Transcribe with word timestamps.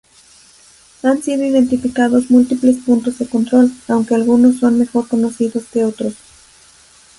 Han 1.03 1.21
sido 1.21 1.43
identificados 1.45 2.31
múltiples 2.31 2.77
puntos 2.77 3.19
de 3.19 3.27
control, 3.27 3.71
aunque 3.87 4.15
algunos 4.15 4.57
son 4.57 4.79
mejor 4.79 5.07
conocidos 5.07 5.65
que 5.71 5.83
otros. 5.85 6.15